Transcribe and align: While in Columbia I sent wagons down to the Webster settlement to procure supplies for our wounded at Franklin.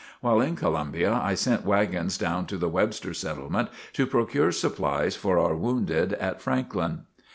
While 0.19 0.41
in 0.41 0.55
Columbia 0.55 1.13
I 1.13 1.35
sent 1.35 1.63
wagons 1.63 2.17
down 2.17 2.47
to 2.47 2.57
the 2.57 2.67
Webster 2.67 3.13
settlement 3.13 3.69
to 3.93 4.07
procure 4.07 4.51
supplies 4.51 5.15
for 5.15 5.37
our 5.37 5.53
wounded 5.55 6.13
at 6.13 6.41
Franklin. 6.41 7.01